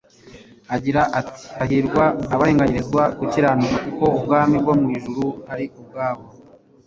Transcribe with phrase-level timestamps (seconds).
[0.75, 2.03] agira ati :«Hahirwa
[2.33, 6.23] abarenganyirizwa gukiranuka kuko ubwami bwo mu ijuru ari ubwabo.